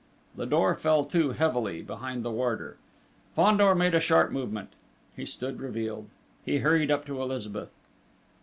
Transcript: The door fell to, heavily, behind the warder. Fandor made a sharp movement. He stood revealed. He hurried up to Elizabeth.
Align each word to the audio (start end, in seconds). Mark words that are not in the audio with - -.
The 0.35 0.47
door 0.47 0.73
fell 0.75 1.05
to, 1.05 1.33
heavily, 1.33 1.83
behind 1.83 2.25
the 2.25 2.31
warder. 2.31 2.77
Fandor 3.35 3.75
made 3.75 3.93
a 3.93 3.99
sharp 3.99 4.31
movement. 4.31 4.69
He 5.15 5.25
stood 5.25 5.59
revealed. 5.59 6.07
He 6.43 6.57
hurried 6.57 6.89
up 6.89 7.05
to 7.05 7.21
Elizabeth. 7.21 7.69